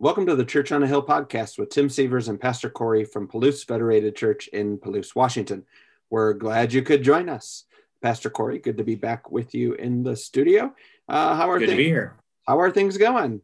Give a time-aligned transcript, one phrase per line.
[0.00, 3.26] Welcome to the Church on a Hill podcast with Tim Severs and Pastor Corey from
[3.26, 5.64] Palouse Federated Church in Palouse, Washington.
[6.08, 7.64] We're glad you could join us.
[8.00, 10.72] Pastor Corey, good to be back with you in the studio.
[11.08, 11.78] Uh, how are good things?
[11.78, 12.16] to be here?
[12.46, 13.40] How are things going?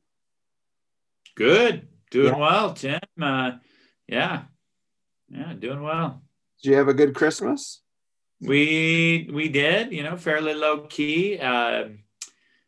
[1.34, 2.38] Good, doing Yeah.
[2.38, 3.00] well, Tim.
[3.20, 3.52] Uh,
[4.06, 4.42] yeah,
[5.28, 6.22] yeah, doing well.
[6.62, 7.80] Did you have a good Christmas?
[8.40, 11.36] We we did, you know, fairly low key.
[11.38, 11.88] Uh,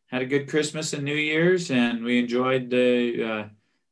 [0.07, 3.45] had a good Christmas and New Year's, and we enjoyed the uh,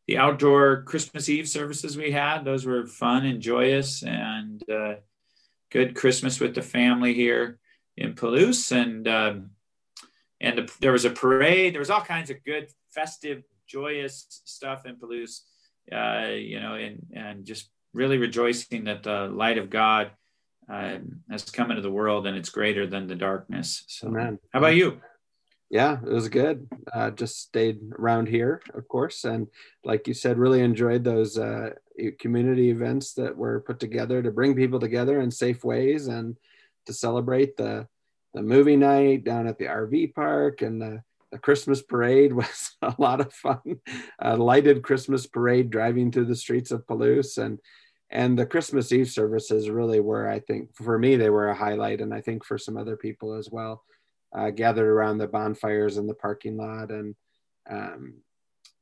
[0.07, 2.45] the outdoor Christmas Eve services we had.
[2.45, 4.95] Those were fun and joyous, and uh,
[5.71, 7.59] good Christmas with the family here
[7.97, 8.73] in Palouse.
[8.73, 9.51] And um,
[10.41, 11.75] and the, there was a parade.
[11.75, 15.41] There was all kinds of good, festive, joyous stuff in Palouse.
[15.91, 20.11] Uh, you know, and and just really rejoicing that the light of God
[20.69, 23.85] um, has come into the world and it's greater than the darkness.
[23.87, 24.39] So, Amen.
[24.53, 25.01] how about you?
[25.75, 26.69] Yeah, it was good.
[26.93, 29.49] Uh, just stayed around here, of course, and
[29.83, 31.71] like you said, really enjoyed those uh,
[32.21, 36.37] community events that were put together to bring people together in safe ways and
[36.87, 37.89] to celebrate the
[38.35, 42.95] the movie night down at the RV park and the the Christmas parade was a
[42.99, 43.81] lot of fun.
[44.21, 47.59] A lighted Christmas parade driving through the streets of Palouse and
[48.11, 52.01] and the Christmas Eve services really were, I think, for me, they were a highlight,
[52.01, 53.83] and I think for some other people as well
[54.35, 57.15] uh, gathered around the bonfires in the parking lot and
[57.71, 58.15] um,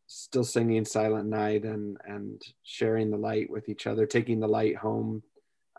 [0.07, 4.77] still singing Silent Night and and sharing the light with each other, taking the light
[4.77, 5.23] home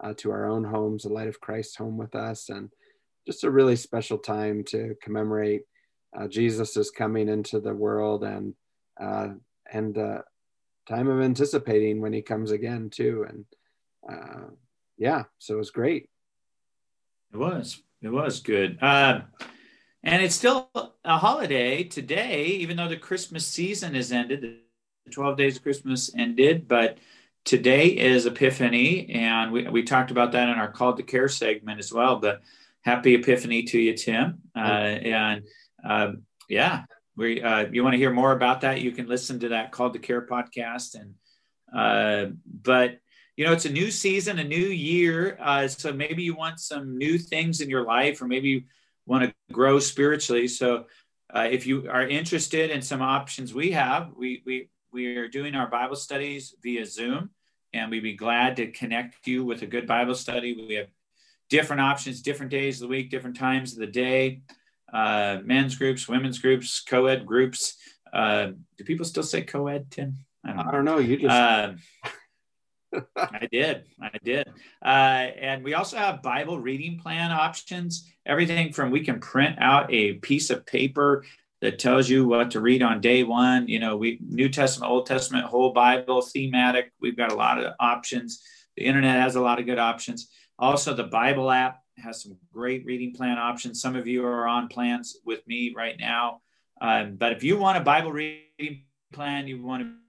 [0.03, 2.69] uh, to our own homes, the light of Christ home with us, and
[3.25, 5.63] just a really special time to commemorate
[6.17, 8.53] uh, Jesus is coming into the world and
[8.99, 9.29] uh,
[9.71, 10.21] and uh,
[10.87, 13.45] time of anticipating when he comes again too, and
[14.09, 14.47] uh,
[14.97, 16.09] yeah, so it was great.
[17.33, 17.81] It was.
[18.01, 18.77] It was good.
[18.81, 19.21] Uh,
[20.03, 20.69] and it's still
[21.05, 24.41] a holiday today, even though the Christmas season is ended.
[24.41, 26.97] The 12 days of Christmas ended, but
[27.45, 29.09] today is Epiphany.
[29.09, 32.17] And we, we talked about that in our Call to Care segment as well.
[32.17, 32.41] But
[32.81, 34.39] happy Epiphany to you, Tim.
[34.55, 35.43] Uh, and
[35.83, 36.83] um, yeah,
[37.15, 38.81] we, uh, you want to hear more about that?
[38.81, 40.95] You can listen to that Call to Care podcast.
[40.95, 41.15] And,
[41.73, 42.97] uh, but
[43.35, 45.37] you know, it's a new season, a new year.
[45.41, 48.65] Uh, so maybe you want some new things in your life, or maybe
[49.05, 50.47] want to grow spiritually.
[50.47, 50.85] So
[51.33, 55.55] uh, if you are interested in some options we have, we, we, we are doing
[55.55, 57.31] our Bible studies via Zoom,
[57.73, 60.65] and we'd be glad to connect you with a good Bible study.
[60.67, 60.87] We have
[61.49, 64.41] different options, different days of the week, different times of the day,
[64.93, 67.77] uh, men's groups, women's groups, co ed groups.
[68.11, 70.17] Uh, do people still say co ed, Tim?
[70.45, 70.99] I don't know.
[70.99, 71.33] You just.
[73.17, 73.83] I did.
[74.01, 74.47] I did.
[74.83, 74.87] Uh,
[75.39, 78.11] and we also have Bible reading plan options.
[78.25, 81.23] Everything from we can print out a piece of paper
[81.61, 83.67] that tells you what to read on day one.
[83.67, 86.91] You know, we New Testament, Old Testament, whole Bible, thematic.
[86.99, 88.43] We've got a lot of options.
[88.75, 90.29] The internet has a lot of good options.
[90.59, 93.81] Also, the Bible app has some great reading plan options.
[93.81, 96.41] Some of you are on plans with me right now.
[96.81, 98.83] Um, but if you want a Bible reading
[99.13, 100.02] plan, you want to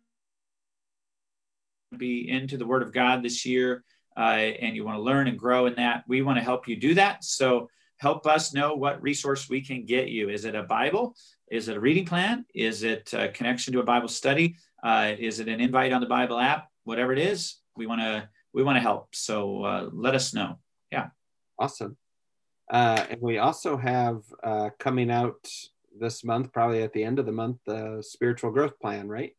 [1.99, 3.85] be into the Word of God this year,
[4.17, 6.77] uh, and you want to learn and grow in that, we want to help you
[6.77, 7.25] do that.
[7.25, 7.69] So
[7.99, 10.29] help us know what resource we can get you.
[10.29, 11.17] Is it a Bible?
[11.51, 12.45] Is it a reading plan?
[12.55, 14.57] Is it a connection to a Bible study?
[14.83, 16.69] Uh, is it an invite on the Bible app?
[16.85, 19.15] Whatever it is, we want to we want to help.
[19.15, 20.59] So uh, let us know.
[20.93, 21.09] Yeah.
[21.59, 21.97] Awesome.
[22.71, 25.49] Uh, and we also have uh, coming out
[25.99, 29.33] this month, probably at the end of the month, the spiritual growth plan, right?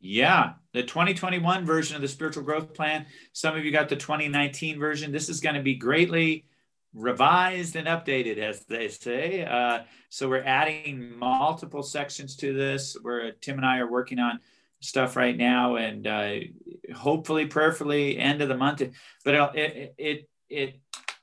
[0.00, 3.06] Yeah, the 2021 version of the spiritual growth plan.
[3.32, 5.12] Some of you got the 2019 version.
[5.12, 6.46] This is going to be greatly
[6.94, 9.44] revised and updated, as they say.
[9.44, 12.96] Uh, so we're adding multiple sections to this.
[13.02, 14.40] Where Tim and I are working on
[14.80, 16.36] stuff right now, and uh,
[16.96, 18.82] hopefully, prayerfully, end of the month.
[19.24, 20.80] But it it it, it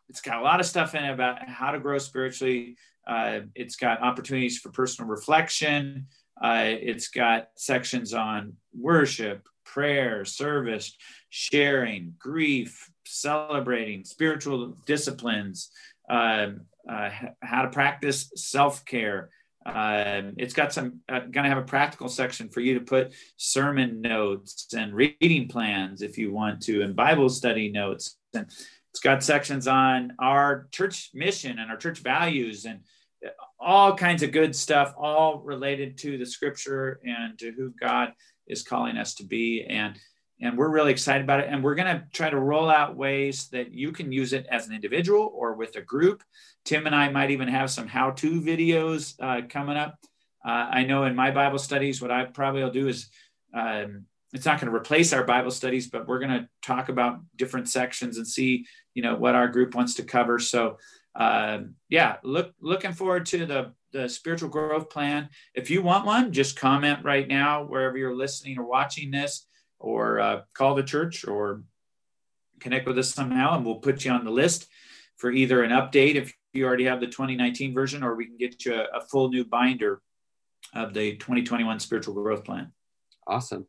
[0.08, 2.78] it's got a lot of stuff in it about how to grow spiritually.
[3.08, 6.08] Uh, it's got opportunities for personal reflection.
[6.42, 10.96] Uh, it's got sections on worship, prayer, service,
[11.30, 15.72] sharing, grief, celebrating, spiritual disciplines,
[16.10, 17.10] um, uh,
[17.42, 19.30] how to practice self care.
[19.66, 23.14] Um, it's got some, uh, going to have a practical section for you to put
[23.36, 28.18] sermon notes and reading plans if you want to, and Bible study notes.
[28.34, 28.46] And
[28.92, 32.80] it's got sections on our church mission and our church values and
[33.60, 38.14] all kinds of good stuff, all related to the scripture and to who God
[38.48, 39.66] is calling us to be.
[39.68, 39.98] And
[40.40, 41.48] and we're really excited about it.
[41.50, 44.68] And we're going to try to roll out ways that you can use it as
[44.68, 46.24] an individual or with a group.
[46.64, 49.98] Tim and I might even have some how-to videos uh, coming up.
[50.46, 53.10] Uh, I know in my Bible studies, what I probably will do is
[53.52, 57.20] um, it's not going to replace our Bible studies, but we're going to talk about
[57.36, 60.38] different sections and see, you know, what our group wants to cover.
[60.38, 60.78] So,
[61.18, 61.60] uh,
[61.90, 65.30] yeah, look, looking forward to the the spiritual growth plan.
[65.56, 69.48] If you want one, just comment right now wherever you're listening or watching this,
[69.80, 71.64] or uh, call the church or
[72.60, 74.68] connect with us somehow, and we'll put you on the list
[75.16, 78.66] for either an update if you already have the 2019 version, or we can get
[78.66, 80.02] you a, a full new binder
[80.74, 82.72] of the 2021 spiritual growth plan.
[83.26, 83.68] Awesome.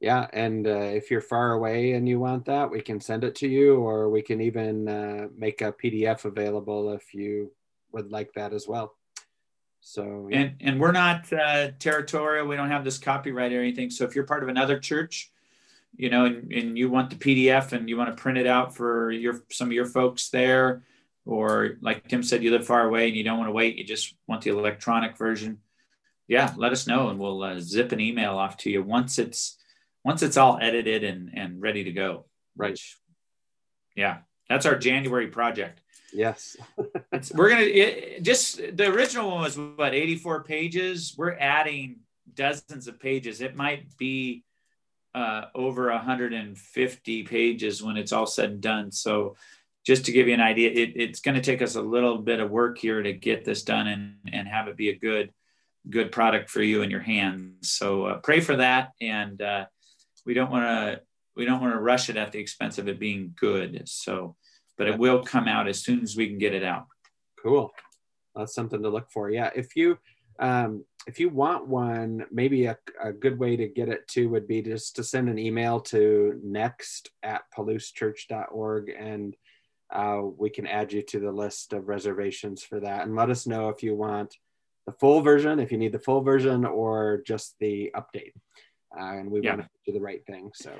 [0.00, 3.34] Yeah, and uh, if you're far away and you want that, we can send it
[3.36, 7.50] to you, or we can even uh, make a PDF available if you
[7.92, 8.94] would like that as well.
[9.80, 10.38] So yeah.
[10.38, 12.46] and and we're not uh, territorial.
[12.46, 13.88] We don't have this copyright or anything.
[13.88, 15.30] So if you're part of another church,
[15.96, 18.74] you know, and, and you want the PDF and you want to print it out
[18.74, 20.82] for your some of your folks there,
[21.24, 23.76] or like Tim said, you live far away and you don't want to wait.
[23.76, 25.58] You just want the electronic version.
[26.28, 29.56] Yeah, let us know and we'll uh, zip an email off to you once it's
[30.06, 32.26] once it's all edited and and ready to go.
[32.56, 32.78] Right.
[33.96, 34.18] yeah,
[34.48, 35.80] that's our January project.
[36.12, 36.56] Yes.
[37.34, 41.14] we're gonna it, just the original one was what 84 pages.
[41.18, 41.96] We're adding
[42.32, 43.40] dozens of pages.
[43.40, 44.44] It might be
[45.12, 48.92] uh, over 150 pages when it's all said and done.
[48.92, 49.34] So,
[49.84, 52.38] just to give you an idea, it, it's going to take us a little bit
[52.38, 55.32] of work here to get this done and, and have it be a good
[55.88, 57.72] good product for you in your hands.
[57.72, 59.66] So uh, pray for that, and uh,
[60.26, 61.00] we don't want to
[61.36, 63.82] we don't want to rush it at the expense of it being good.
[63.86, 64.36] So,
[64.76, 66.86] but it will come out as soon as we can get it out.
[67.42, 67.70] Cool.
[68.34, 69.30] That's something to look for.
[69.30, 69.50] Yeah.
[69.54, 69.98] If you
[70.38, 74.48] um, if you want one, maybe a, a good way to get it to would
[74.48, 79.36] be just to send an email to next at palousechurch.org and
[79.90, 83.06] uh, we can add you to the list of reservations for that.
[83.06, 84.34] And let us know if you want
[84.84, 88.32] the full version, if you need the full version, or just the update.
[88.98, 89.56] Uh, and we yeah.
[89.56, 90.50] want to do the right thing.
[90.54, 90.72] So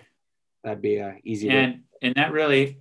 [0.64, 1.50] that'd be uh, easy.
[1.50, 2.78] And to- and that really.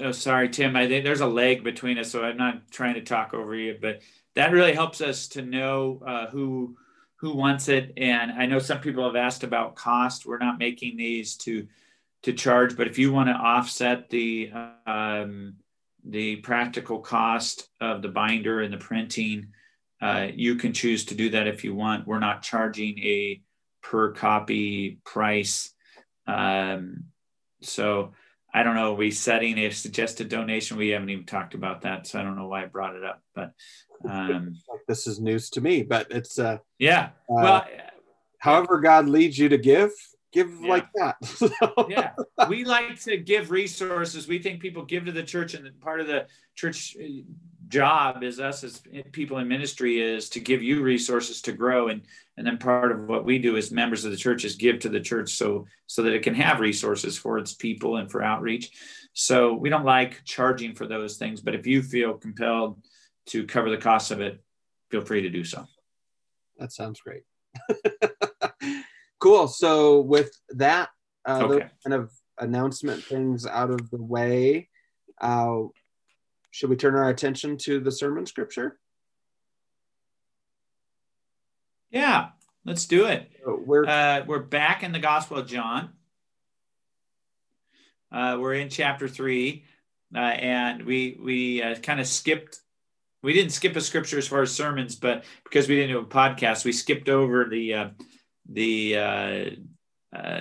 [0.00, 0.74] Oh, sorry, Tim.
[0.74, 3.78] I think there's a leg between us, so I'm not trying to talk over you,
[3.80, 4.00] but
[4.34, 6.76] that really helps us to know uh, who
[7.16, 7.92] who wants it.
[7.96, 10.26] And I know some people have asked about cost.
[10.26, 11.68] We're not making these to
[12.22, 14.50] to charge, but if you want to offset the
[14.86, 15.54] um,
[16.04, 19.48] the practical cost of the binder and the printing,
[20.00, 22.06] uh, you can choose to do that if you want.
[22.06, 23.40] We're not charging a
[23.90, 25.72] per copy price.
[26.26, 27.04] Um,
[27.62, 28.12] so
[28.52, 28.94] I don't know.
[28.94, 30.76] We setting a suggested donation?
[30.76, 33.22] We haven't even talked about that, so I don't know why I brought it up.
[33.34, 33.52] But
[34.08, 34.56] um,
[34.88, 37.10] this is news to me, but it's uh, yeah.
[37.30, 37.66] Uh, well,
[38.38, 39.90] however God leads you to give,
[40.32, 40.68] give yeah.
[40.68, 41.16] like that.
[41.88, 42.10] yeah,
[42.48, 44.26] we like to give resources.
[44.26, 46.96] We think people give to the church, and part of the church
[47.68, 48.82] job is us as
[49.12, 52.02] people in ministry is to give you resources to grow and
[52.36, 54.88] and then part of what we do as members of the church is give to
[54.88, 58.70] the church so so that it can have resources for its people and for outreach
[59.14, 62.80] so we don't like charging for those things but if you feel compelled
[63.26, 64.40] to cover the cost of it,
[64.90, 65.66] feel free to do so.
[66.58, 67.22] That sounds great.
[69.18, 69.48] cool.
[69.48, 70.88] So with that
[71.26, 71.66] uh, okay.
[71.84, 74.68] kind of announcement things out of the way,
[75.20, 75.62] uh,
[76.56, 78.78] should we turn our attention to the sermon scripture?
[81.90, 82.28] Yeah,
[82.64, 83.30] let's do it.
[83.44, 85.90] So we're uh, we're back in the Gospel of John.
[88.10, 89.64] Uh, we're in chapter three,
[90.14, 92.58] uh, and we we uh, kind of skipped
[93.22, 96.06] we didn't skip a scripture as far as sermons, but because we didn't do a
[96.06, 97.88] podcast, we skipped over the uh,
[98.48, 99.58] the.
[100.16, 100.40] Uh,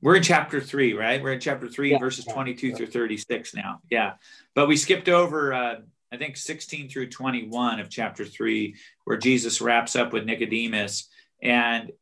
[0.00, 1.22] we're in chapter three, right?
[1.22, 2.74] We're in chapter three, yeah, verses yeah, 22 yeah.
[2.76, 3.80] through 36 now.
[3.90, 4.14] Yeah.
[4.54, 5.76] But we skipped over, uh,
[6.10, 11.08] I think, 16 through 21 of chapter three, where Jesus wraps up with Nicodemus.
[11.42, 11.92] And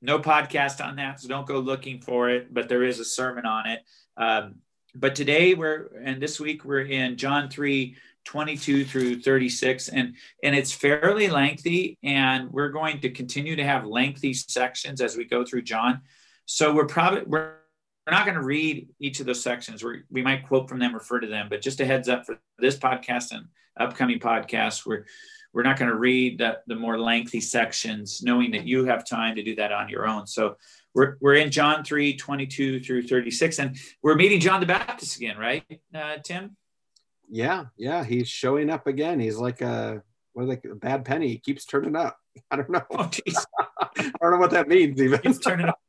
[0.00, 3.46] no podcast on that, so don't go looking for it, but there is a sermon
[3.46, 3.80] on it.
[4.16, 4.56] Um,
[4.94, 10.54] but today we're, and this week we're in John 3, 22 through 36 and and
[10.54, 15.44] it's fairly lengthy and we're going to continue to have lengthy sections as we go
[15.44, 16.00] through john
[16.46, 17.54] so we're probably we're
[18.06, 20.94] we're not going to read each of those sections we we might quote from them
[20.94, 23.46] refer to them but just a heads up for this podcast and
[23.78, 25.04] upcoming podcasts we're
[25.54, 29.36] we're not going to read the, the more lengthy sections knowing that you have time
[29.36, 30.56] to do that on your own so
[30.94, 35.38] we're, we're in john 3 22 through 36 and we're meeting john the baptist again
[35.38, 36.56] right uh, tim
[37.32, 39.18] yeah, yeah, he's showing up again.
[39.18, 40.02] He's like a
[40.34, 41.28] what like a bad penny.
[41.28, 42.18] He keeps turning up.
[42.50, 42.82] I don't know.
[42.90, 43.10] Oh,
[43.96, 45.18] I don't know what that means even.
[45.22, 45.80] He's turning up.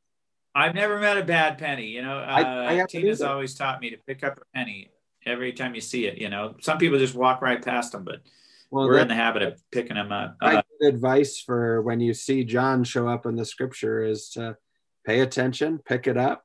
[0.56, 1.88] I've never met a bad penny.
[1.88, 4.92] You know, uh, I, I Tina's always taught me to pick up a penny
[5.26, 6.18] every time you see it.
[6.18, 8.22] You know, some people just walk right past them, but
[8.70, 10.36] well, we're in the habit of picking them up.
[10.42, 14.58] Uh, advice for when you see John show up in the scripture is to
[15.06, 16.44] pay attention, pick it up,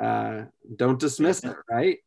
[0.00, 0.44] uh,
[0.76, 1.98] don't dismiss it, right?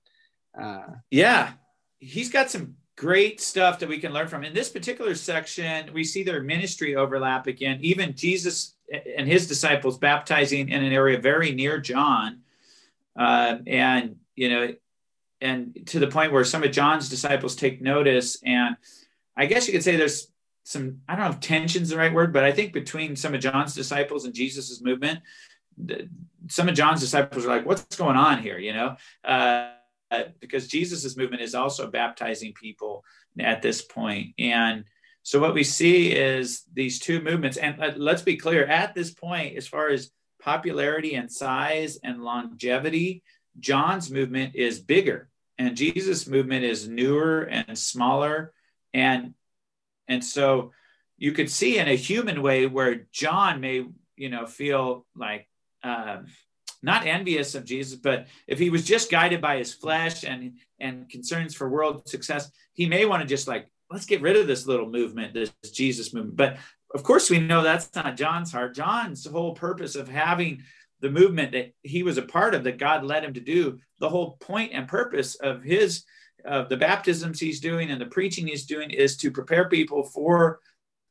[0.60, 1.54] Uh, yeah,
[2.00, 4.44] he's got some great stuff that we can learn from.
[4.44, 7.80] In this particular section, we see their ministry overlap again.
[7.82, 8.76] Even Jesus
[9.18, 12.42] and his disciples baptizing in an area very near John,
[13.18, 14.74] uh, and you know,
[15.40, 18.38] and to the point where some of John's disciples take notice.
[18.44, 18.76] And
[19.36, 20.28] I guess you could say there's
[20.64, 23.42] some I don't know if tension's the right word, but I think between some of
[23.42, 25.20] John's disciples and Jesus's movement,
[26.50, 28.96] some of John's disciples are like, "What's going on here?" You know.
[29.24, 29.72] Uh,
[30.40, 33.04] because Jesus's movement is also baptizing people
[33.40, 34.34] at this point.
[34.38, 34.86] And
[35.24, 37.58] so what we see is these two movements.
[37.58, 43.24] And let's be clear at this point, as far as popularity and size and longevity,
[43.60, 48.54] John's movement is bigger and Jesus' movement is newer and smaller.
[48.94, 49.34] And
[50.08, 50.72] and so
[51.18, 55.48] you could see in a human way where John may, you know, feel like
[55.84, 56.26] um,
[56.82, 61.10] not envious of Jesus, but if he was just guided by his flesh and and
[61.10, 64.66] concerns for world success, he may want to just like let's get rid of this
[64.66, 66.38] little movement, this Jesus movement.
[66.38, 66.58] But
[66.94, 68.76] of course, we know that's not John's heart.
[68.76, 70.64] John's whole purpose of having
[71.02, 74.10] the movement that he was a part of, that God led him to do, the
[74.10, 76.04] whole point and purpose of his
[76.46, 80.60] of the baptisms he's doing and the preaching he's doing is to prepare people for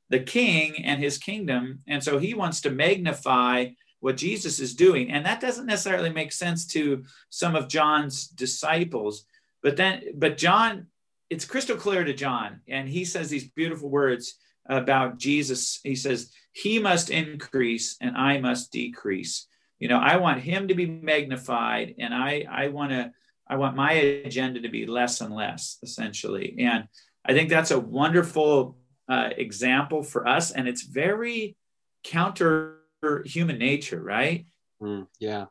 [0.09, 1.81] the king and his kingdom.
[1.87, 3.69] And so he wants to magnify
[4.01, 5.11] what Jesus is doing.
[5.11, 9.25] And that doesn't necessarily make sense to some of John's disciples.
[9.63, 10.87] But then, but John,
[11.29, 12.61] it's crystal clear to John.
[12.69, 14.35] And he says these beautiful words
[14.67, 15.81] about Jesus.
[15.83, 19.47] He says, He must increase and I must decrease.
[19.79, 23.13] You know, I want him to be magnified and I, I want to,
[23.49, 26.57] I want my agenda to be less and less, essentially.
[26.59, 26.87] And
[27.25, 28.77] I think that's a wonderful
[29.09, 30.53] uh, example for us.
[30.53, 31.57] And it's very
[32.05, 32.80] counter
[33.25, 34.47] human nature, right?
[34.83, 35.47] Mm, yeah.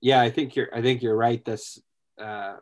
[0.00, 1.44] Yeah, I think you're I think you're right.
[1.44, 1.80] This
[2.20, 2.56] uh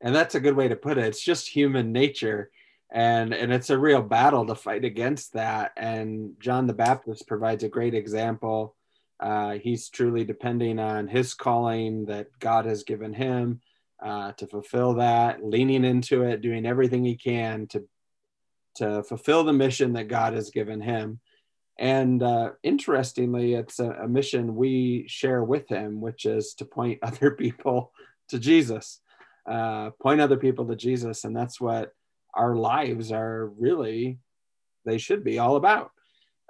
[0.00, 1.04] and that's a good way to put it.
[1.04, 2.50] It's just human nature
[2.90, 7.64] and and it's a real battle to fight against that and John the Baptist provides
[7.64, 8.76] a great example.
[9.18, 13.60] Uh, he's truly depending on his calling that God has given him
[14.02, 17.84] uh, to fulfill that, leaning into it, doing everything he can to
[18.76, 21.20] to fulfill the mission that God has given him.
[21.80, 26.98] And uh, interestingly, it's a, a, mission we share with him, which is to point
[27.02, 27.92] other people
[28.28, 29.00] to Jesus,
[29.50, 31.24] uh, point other people to Jesus.
[31.24, 31.92] And that's what
[32.34, 34.18] our lives are really,
[34.84, 35.90] they should be all about.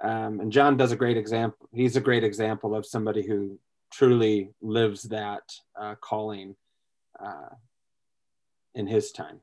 [0.03, 1.69] Um, and John does a great example.
[1.73, 3.57] He's a great example of somebody who
[3.93, 5.43] truly lives that
[5.79, 6.57] uh, calling
[7.23, 7.55] uh,
[8.75, 9.39] in his time.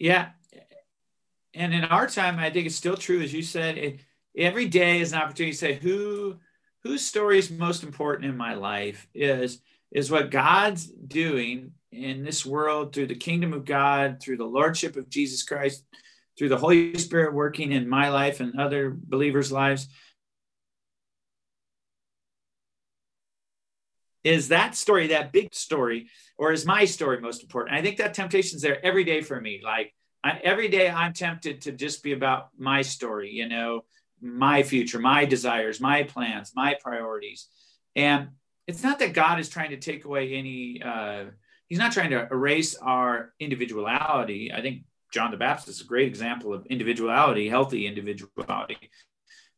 [0.00, 0.30] Yeah.
[1.54, 4.00] And in our time, I think it's still true, as you said, it,
[4.36, 6.36] every day is an opportunity to say who
[6.82, 9.60] whose story is most important in my life is
[9.92, 14.96] is what God's doing in this world through the kingdom of God, through the lordship
[14.96, 15.84] of Jesus Christ,
[16.38, 19.88] through the Holy Spirit working in my life and other believers' lives.
[24.22, 27.74] Is that story, that big story, or is my story most important?
[27.74, 29.60] I think that temptation is there every day for me.
[29.64, 33.84] Like I, every day, I'm tempted to just be about my story, you know,
[34.20, 37.46] my future, my desires, my plans, my priorities.
[37.96, 38.28] And
[38.66, 41.24] it's not that God is trying to take away any, uh,
[41.68, 44.52] he's not trying to erase our individuality.
[44.52, 48.78] I think John the Baptist is a great example of individuality, healthy individuality.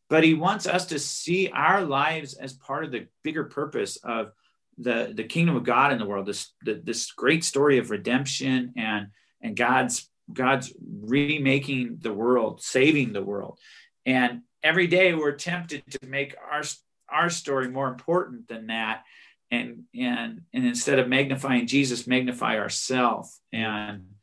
[0.08, 4.32] But he wants us to see our lives as part of the bigger purpose of
[4.78, 8.72] the, the kingdom of God in the world, this, the, this great story of redemption
[8.76, 9.08] and,
[9.40, 13.58] and God's, God's remaking the world, saving the world.
[14.06, 16.62] And every day we're tempted to make our
[17.08, 19.04] our story more important than that.
[19.50, 24.14] And and and instead of magnifying jesus magnify ourselves and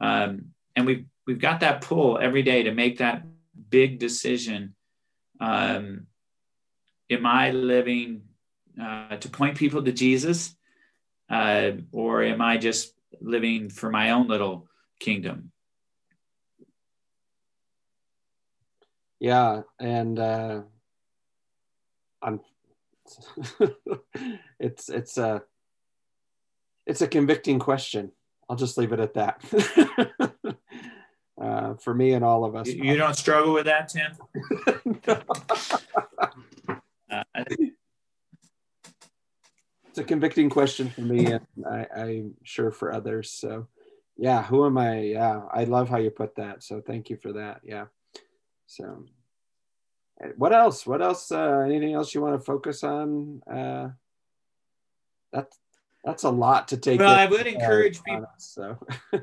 [0.00, 3.24] um and we've we've got that pull every day to make that
[3.70, 4.74] big decision.
[5.40, 6.06] Um
[7.10, 8.22] am i living
[8.80, 10.54] uh, to point people to jesus?
[11.28, 14.66] Uh, or am i just living for my own little
[15.00, 15.50] kingdom
[19.20, 20.60] yeah and uh
[22.22, 22.40] i'm
[24.60, 25.42] it's it's a
[26.88, 28.10] it's a convicting question.
[28.48, 29.42] I'll just leave it at that.
[31.40, 32.66] Uh, for me and all of us.
[32.66, 34.10] You, don't struggle with that tim?
[37.10, 37.22] Uh,
[39.86, 43.66] it's a convicting question for me and I, i'm sure for others so
[44.18, 45.00] yeah who am i?
[45.00, 47.86] Yeah i love how you put that so thank you for that yeah
[48.68, 49.04] so
[50.36, 50.86] what else?
[50.86, 53.42] What else uh, anything else you want to focus on?
[53.50, 53.88] Uh
[55.32, 55.58] that's
[56.04, 58.78] that's a lot to take well i would encourage people us, so.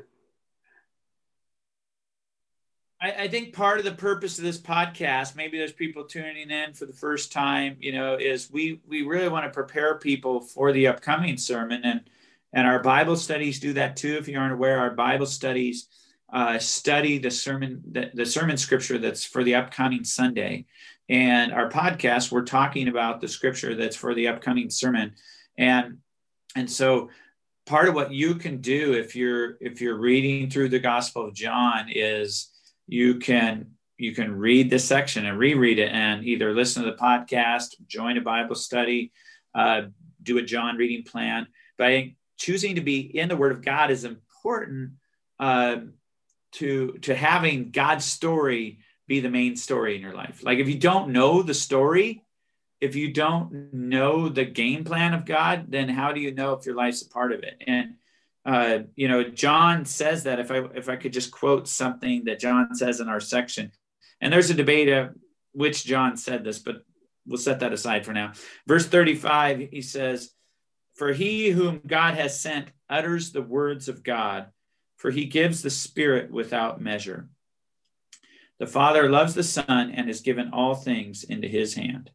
[2.98, 6.72] I, I think part of the purpose of this podcast, maybe there's people tuning in
[6.72, 10.72] for the first time, you know, is we we really want to prepare people for
[10.72, 12.08] the upcoming sermon, and
[12.54, 14.16] and our Bible studies do that too.
[14.16, 15.88] If you aren't aware, our Bible studies
[16.32, 20.66] uh, study the sermon the, the sermon scripture that's for the upcoming Sunday,
[21.08, 25.12] and our podcast we're talking about the scripture that's for the upcoming sermon,
[25.56, 25.98] and
[26.56, 27.10] and so
[27.66, 31.34] part of what you can do if you're if you're reading through the Gospel of
[31.34, 32.50] John is
[32.86, 33.66] you can
[33.98, 38.18] you can read this section and reread it and either listen to the podcast join
[38.18, 39.12] a bible study
[39.54, 39.82] uh,
[40.22, 41.46] do a john reading plan.
[41.78, 44.92] But I think choosing to be in the word of god is important
[45.38, 45.76] uh,
[46.52, 50.78] to to having god's story be the main story in your life like if you
[50.78, 52.24] don't know the story
[52.80, 56.66] if you don't know the game plan of god then how do you know if
[56.66, 57.94] your life's a part of it and
[58.46, 62.38] uh, you know, John says that if I if I could just quote something that
[62.38, 63.72] John says in our section,
[64.20, 65.16] and there's a debate of
[65.52, 66.84] which John said this, but
[67.26, 68.32] we'll set that aside for now.
[68.66, 70.30] Verse 35, he says,
[70.94, 74.46] For he whom God has sent utters the words of God,
[74.96, 77.28] for he gives the Spirit without measure.
[78.58, 82.10] The Father loves the Son and has given all things into his hand.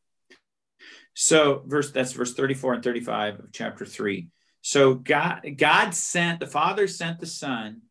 [1.13, 4.29] So, verse that's verse 34 and 35 of chapter 3.
[4.61, 7.81] So God, God sent the Father sent the Son,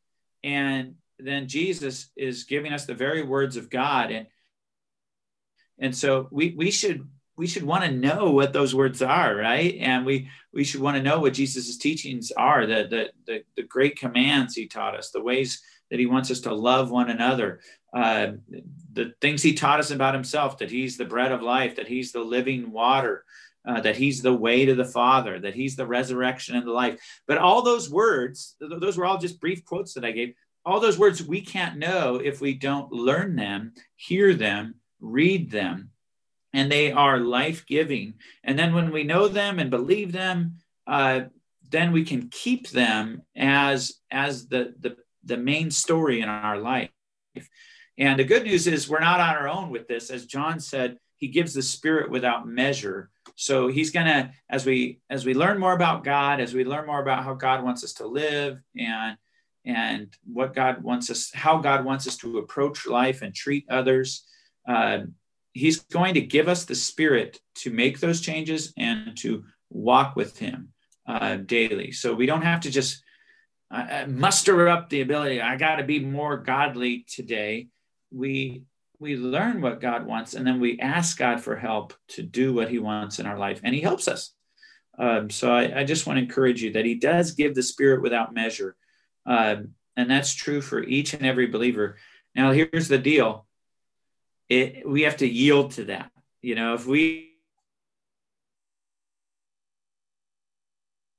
[0.42, 4.26] and then Jesus is giving us the very words of God, and
[5.78, 7.08] and so we we should
[7.40, 9.74] we should want to know what those words are, right?
[9.80, 13.62] And we we should want to know what Jesus' teachings are, the, the the the
[13.62, 17.60] great commands he taught us, the ways that he wants us to love one another,
[17.94, 18.32] uh,
[18.92, 22.12] the things he taught us about himself, that he's the bread of life, that he's
[22.12, 23.24] the living water,
[23.66, 27.00] uh, that he's the way to the Father, that he's the resurrection and the life.
[27.26, 30.34] But all those words, those were all just brief quotes that I gave.
[30.66, 35.90] All those words we can't know if we don't learn them, hear them, read them.
[36.52, 38.14] And they are life giving.
[38.42, 41.22] And then when we know them and believe them, uh,
[41.68, 46.90] then we can keep them as, as the, the, the main story in our life.
[47.96, 50.10] And the good news is we're not on our own with this.
[50.10, 53.10] As John said, he gives the spirit without measure
[53.40, 57.00] so he's gonna as we as we learn more about god as we learn more
[57.00, 59.16] about how god wants us to live and
[59.64, 64.26] and what god wants us how god wants us to approach life and treat others
[64.68, 64.98] uh,
[65.52, 70.38] he's going to give us the spirit to make those changes and to walk with
[70.38, 70.68] him
[71.06, 73.02] uh, daily so we don't have to just
[73.70, 77.68] uh, uh muster up the ability i got to be more godly today
[78.10, 78.62] we
[79.00, 82.70] we learn what God wants and then we ask God for help to do what
[82.70, 84.32] He wants in our life, and He helps us.
[84.98, 88.02] Um, so I, I, just want to encourage you that He does give the Spirit
[88.02, 88.76] without measure,
[89.24, 91.96] um, and that's true for each and every believer.
[92.34, 93.46] Now, here's the deal:
[94.50, 96.10] it, we have to yield to that.
[96.42, 97.28] You know, if we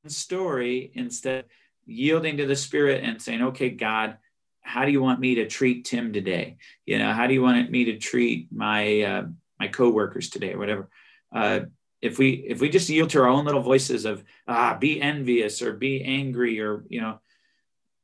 [0.07, 1.45] story instead
[1.85, 4.17] yielding to the Spirit and saying, "Okay, God."
[4.61, 6.57] how do you want me to treat Tim today?
[6.85, 9.23] You know, how do you want me to treat my uh,
[9.59, 10.89] my coworkers today, or whatever?
[11.33, 11.61] Uh,
[12.01, 15.61] if we if we just yield to our own little voices of ah, be envious
[15.61, 17.19] or be angry or you know,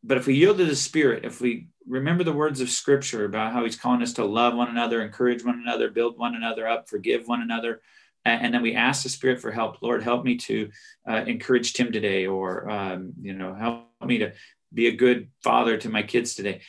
[0.04, 3.54] but if we yield to the Spirit, if we remember the words of Scripture about
[3.54, 6.90] how He's calling us to love one another, encourage one another, build one another up,
[6.90, 7.82] forgive one another,
[8.26, 9.82] and then we ask the Spirit for help.
[9.82, 10.70] Lord, help me to
[11.10, 14.34] uh, encourage Tim today, or um, you know, help me to
[14.74, 16.62] be a good father to my kids today.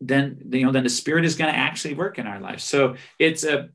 [0.00, 2.94] Then you know then the spirit is going to actually work in our life so
[3.18, 3.68] it's a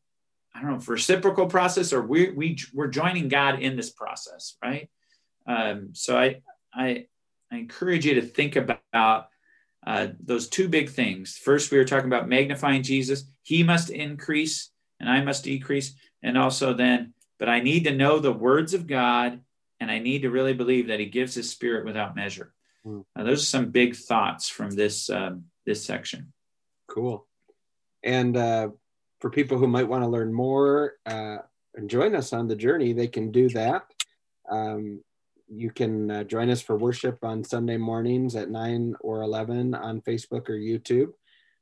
[0.55, 4.89] i don't know reciprocal process or we, we we're joining god in this process right?
[5.45, 6.41] Um, so I,
[6.73, 7.07] I
[7.51, 9.27] i encourage you to think about
[9.85, 14.71] uh, those two big things first we were talking about magnifying jesus he must increase
[14.99, 18.87] and i must decrease and also then but i need to know the words of
[18.87, 19.39] god
[19.79, 22.53] and i need to really believe that he gives his spirit without measure
[22.85, 23.05] Mm.
[23.15, 26.33] Uh, those are some big thoughts from this um, this section.
[26.87, 27.25] Cool.
[28.03, 28.69] And uh,
[29.19, 31.37] for people who might want to learn more uh,
[31.75, 33.83] and join us on the journey, they can do that.
[34.49, 35.01] Um,
[35.55, 40.01] you can uh, join us for worship on Sunday mornings at 9 or 11 on
[40.01, 41.11] Facebook or YouTube.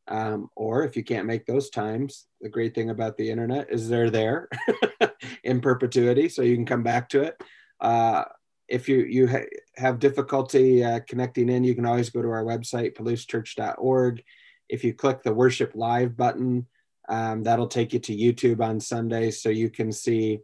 [0.08, 3.88] Um, or if you can't make those times, the great thing about the internet is
[3.88, 4.50] they're there
[5.44, 7.42] in perpetuity, so you can come back to it.
[7.80, 8.26] Uh,
[8.68, 12.44] if you you ha- have difficulty uh, connecting in, you can always go to our
[12.44, 14.24] website, palousechurch.org.
[14.70, 16.68] If you click the worship live button,
[17.08, 20.40] um, that'll take you to YouTube on Sundays, so you can see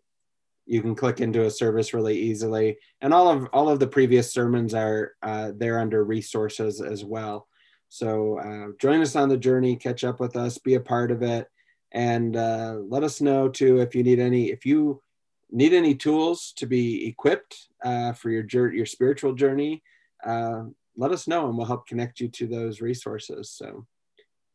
[0.68, 2.78] you can click into a service really easily.
[3.02, 7.48] And all of all of the previous sermons are uh, there under resources as well.
[7.90, 11.22] So uh, join us on the journey catch up with us be a part of
[11.24, 11.48] it.
[11.94, 15.02] And uh, let us know too if you need any if you
[15.50, 19.82] need any tools to be equipped uh, for your your spiritual journey
[20.26, 20.64] uh,
[20.98, 23.52] let us know and we'll help connect you to those resources.
[23.52, 23.86] So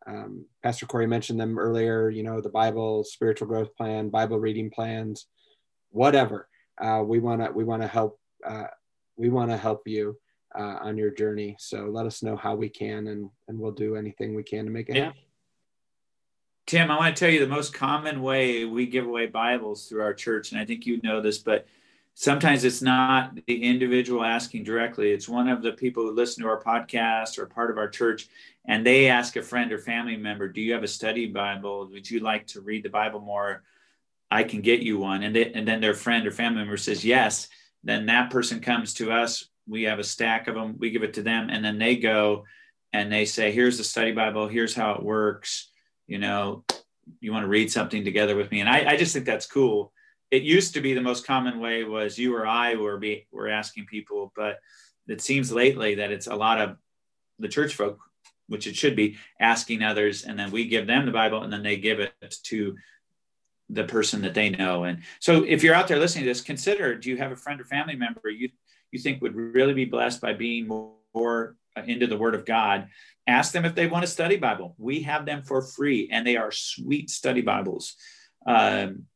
[0.07, 4.71] um, pastor corey mentioned them earlier you know the bible spiritual growth plan bible reading
[4.71, 5.27] plans
[5.93, 6.49] whatever.
[6.81, 8.67] Uh, we want to we want to help uh,
[9.17, 10.19] we want to help you
[10.59, 11.57] uh, on your journey.
[11.59, 14.71] So let us know how we can, and and we'll do anything we can to
[14.71, 15.21] make it happen.
[16.67, 20.03] Tim, I want to tell you the most common way we give away Bibles through
[20.03, 21.67] our church, and I think you know this, but
[22.15, 25.11] sometimes it's not the individual asking directly.
[25.11, 28.29] It's one of the people who listen to our podcast or part of our church,
[28.65, 31.89] and they ask a friend or family member, "Do you have a study Bible?
[31.89, 33.65] Would you like to read the Bible more?"
[34.33, 35.23] I can get you one.
[35.23, 37.49] And, they, and then their friend or family member says yes.
[37.85, 39.47] Then that person comes to us.
[39.69, 40.77] We have a stack of them.
[40.79, 41.51] We give it to them.
[41.51, 42.45] And then they go
[42.93, 44.49] and they say, here's the study Bible.
[44.49, 45.69] Here's how it works.
[46.07, 46.65] You know,
[47.21, 48.61] you want to read something together with me.
[48.61, 49.93] And I, I just think that's cool.
[50.31, 53.49] It used to be the most common way was you or I were be, were
[53.49, 54.61] asking people, but
[55.09, 56.77] it seems lately that it's a lot of
[57.39, 57.99] the church folk,
[58.49, 61.63] which it should be, asking others, and then we give them the Bible, and then
[61.63, 62.15] they give it
[62.45, 62.77] to
[63.73, 64.85] the person that they know.
[64.85, 67.61] And so if you're out there listening to this, consider do you have a friend
[67.61, 68.51] or family member you
[68.91, 71.57] you think would really be blessed by being more, more
[71.87, 72.89] into the word of God?
[73.27, 74.75] Ask them if they want to study Bible.
[74.77, 77.97] We have them for free and they are sweet study Bibles.
[78.47, 79.07] Um,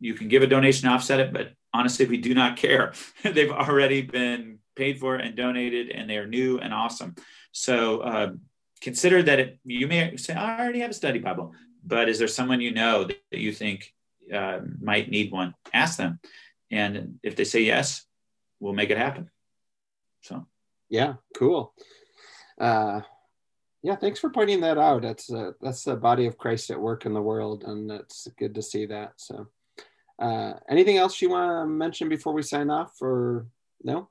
[0.00, 2.94] you can give a donation offset it, but honestly, we do not care.
[3.22, 7.14] They've already been paid for and donated and they are new and awesome.
[7.52, 8.32] So uh,
[8.80, 11.52] consider that it, you may say, I already have a study Bible
[11.84, 13.92] but is there someone you know that you think
[14.32, 15.54] uh, might need one?
[15.72, 16.20] Ask them.
[16.70, 18.04] And if they say yes,
[18.60, 19.30] we'll make it happen.
[20.22, 20.46] So,
[20.88, 21.74] yeah, cool.
[22.58, 23.00] Uh,
[23.82, 25.02] yeah, thanks for pointing that out.
[25.02, 28.54] That's uh, that's the body of Christ at work in the world, and it's good
[28.54, 29.14] to see that.
[29.16, 29.48] So,
[30.20, 33.46] uh, anything else you want to mention before we sign off, or
[33.82, 34.08] no?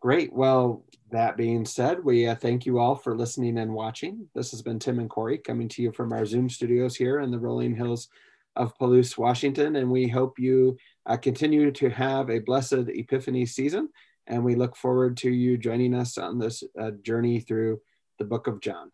[0.00, 0.32] Great.
[0.32, 4.28] Well, that being said, we uh, thank you all for listening and watching.
[4.34, 7.30] This has been Tim and Corey coming to you from our Zoom studios here in
[7.30, 8.08] the rolling hills
[8.54, 9.76] of Palouse, Washington.
[9.76, 13.88] And we hope you uh, continue to have a blessed Epiphany season.
[14.26, 17.80] And we look forward to you joining us on this uh, journey through
[18.18, 18.92] the book of John.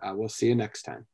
[0.00, 1.06] Uh, we'll see you next time.